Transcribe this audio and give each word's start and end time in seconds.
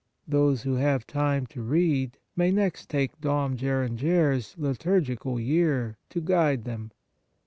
Those 0.27 0.63
who 0.63 0.77
have 0.77 1.05
time 1.05 1.45
to 1.45 1.61
read 1.61 2.17
may 2.35 2.49
next 2.49 2.89
take 2.89 3.21
Dom 3.21 3.55
Gueranger 3.55 4.33
s" 4.35 4.55
Liturgical 4.57 5.39
Year" 5.39 5.95
to 6.09 6.19
guide 6.19 6.63
them. 6.63 6.89